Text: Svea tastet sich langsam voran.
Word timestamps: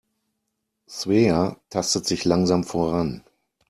Svea 0.89 1.57
tastet 1.69 2.07
sich 2.07 2.25
langsam 2.25 2.63
voran. 2.63 3.23